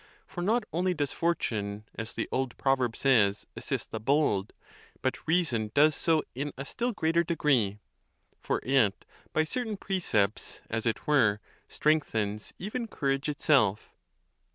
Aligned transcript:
For 0.25 0.41
not 0.41 0.63
only 0.73 0.95
does 0.95 1.13
Fortune, 1.13 1.83
as 1.93 2.13
the 2.13 2.27
old 2.31 2.57
proverb 2.57 2.95
says, 2.95 3.45
assist 3.55 3.91
the 3.91 3.99
bold, 3.99 4.51
but 5.03 5.27
rea 5.27 5.43
son 5.43 5.69
does 5.75 5.93
so 5.95 6.23
in 6.33 6.51
astill 6.57 6.91
greater 6.95 7.23
degree; 7.23 7.77
for 8.39 8.59
it, 8.63 9.05
by 9.31 9.43
certain 9.43 9.77
precepts, 9.77 10.61
as 10.71 10.87
it 10.87 11.05
were, 11.05 11.39
strengthens 11.67 12.51
even 12.57 12.87
courage 12.87 13.29
itself. 13.29 13.93